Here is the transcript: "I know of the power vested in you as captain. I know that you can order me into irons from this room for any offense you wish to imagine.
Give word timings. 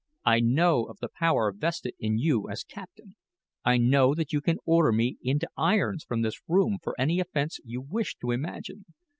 "I 0.25 0.39
know 0.39 0.85
of 0.85 0.97
the 0.97 1.09
power 1.09 1.51
vested 1.55 1.93
in 1.99 2.17
you 2.17 2.49
as 2.49 2.63
captain. 2.63 3.15
I 3.63 3.77
know 3.77 4.15
that 4.15 4.33
you 4.33 4.41
can 4.41 4.57
order 4.65 4.91
me 4.91 5.17
into 5.21 5.47
irons 5.55 6.03
from 6.03 6.23
this 6.23 6.41
room 6.47 6.79
for 6.81 6.99
any 6.99 7.19
offense 7.19 7.59
you 7.63 7.81
wish 7.81 8.15
to 8.21 8.31
imagine. 8.31 8.85